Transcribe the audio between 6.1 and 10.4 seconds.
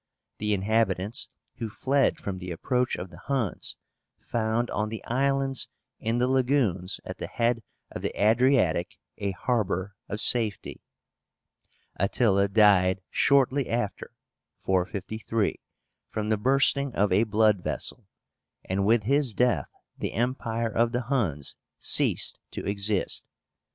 the lagoons at the head of the Adriatic a harbor of